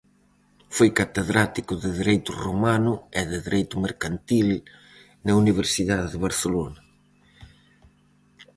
Foi 0.75 0.89
catedrático 0.99 1.73
de 1.83 1.89
Dereito 1.99 2.31
Romano 2.45 2.93
e 3.19 3.21
de 3.31 3.37
Dereito 3.45 3.75
Mercantil 3.85 4.49
na 5.25 5.33
Universidade 5.43 6.05
de 6.13 6.19
Barcelona. 6.25 6.81